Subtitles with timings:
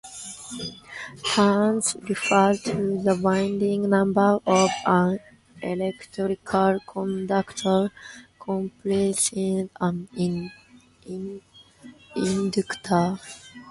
[1.31, 5.19] "Turns" refers to the winding number of an
[5.61, 7.91] electrical conductor
[8.39, 10.09] comprising an
[12.17, 13.19] inductor.